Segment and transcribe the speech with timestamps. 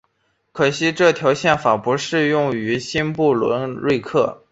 [0.03, 0.07] 很
[0.51, 4.41] 可惜这条宪法只适用于新不伦瑞克。